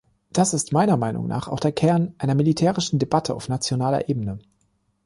[0.31, 4.39] Das ist meiner Meinung nach auch der Kern einer militärischen Debatte auf nationaler Ebene.